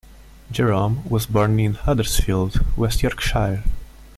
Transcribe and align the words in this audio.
Jerome 0.51 1.07
was 1.07 1.27
born 1.27 1.59
in 1.59 1.75
Huddersfield, 1.75 2.55
West 2.75 3.03
Yorkshire. 3.03 3.61